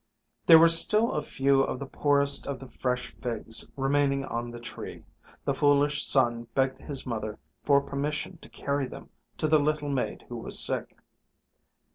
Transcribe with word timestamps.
There 0.47 0.57
were 0.57 0.67
still 0.67 1.11
a 1.11 1.21
few 1.21 1.61
of 1.61 1.77
the 1.77 1.85
poorest 1.85 2.47
of 2.47 2.57
the 2.57 2.65
fresh 2.67 3.13
figs 3.21 3.69
remaining 3.77 4.25
on 4.25 4.49
the 4.49 4.59
tree. 4.59 5.03
The 5.45 5.53
foolish 5.53 6.03
son 6.07 6.47
begged 6.55 6.79
his 6.79 7.05
mother 7.05 7.37
for 7.63 7.81
permission 7.81 8.39
to 8.39 8.49
carry 8.49 8.87
them 8.87 9.11
to 9.37 9.47
the 9.47 9.59
little 9.59 9.89
maid 9.89 10.25
who 10.27 10.37
was 10.37 10.57
sick. 10.59 10.97